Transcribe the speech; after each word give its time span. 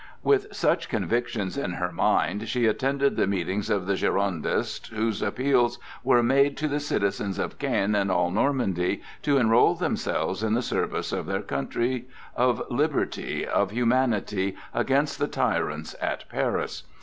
With 0.23 0.47
such 0.51 0.89
convictions 0.89 1.59
in 1.59 1.73
her 1.73 1.91
mind 1.91 2.49
she 2.49 2.65
attended 2.65 3.15
the 3.17 3.27
meetings 3.27 3.69
of 3.69 3.85
the 3.85 3.93
Girondists, 3.93 4.89
where 4.89 5.29
appeals 5.29 5.77
were 6.03 6.23
made 6.23 6.57
to 6.57 6.67
the 6.67 6.79
citizens 6.79 7.37
of 7.37 7.59
Caen 7.59 7.93
and 7.93 8.09
all 8.09 8.31
Normandy 8.31 9.03
to 9.21 9.37
enroll 9.37 9.75
themselves 9.75 10.41
in 10.41 10.55
the 10.55 10.63
service 10.63 11.11
of 11.11 11.27
their 11.27 11.43
country, 11.43 12.07
of 12.35 12.63
liberty, 12.71 13.45
of 13.45 13.69
humanity, 13.69 14.55
against 14.73 15.19
the 15.19 15.27
tyrants 15.27 15.95
at 16.01 16.27
Paris. 16.29 16.81